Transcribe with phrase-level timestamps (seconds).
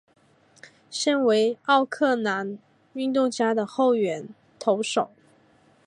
[0.89, 2.57] 现为奥克兰
[2.93, 4.27] 运动家的后援
[4.57, 5.11] 投手。